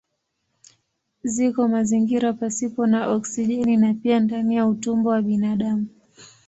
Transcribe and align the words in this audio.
Ziko 1.33 1.61
mazingira 1.73 2.29
pasipo 2.39 2.81
na 2.87 3.07
oksijeni 3.07 3.77
na 3.77 3.93
pia 3.93 4.19
ndani 4.19 4.55
ya 4.55 4.67
utumbo 4.67 5.09
wa 5.09 5.21
binadamu. 5.21 5.87